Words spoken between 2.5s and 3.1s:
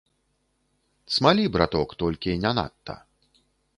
надта.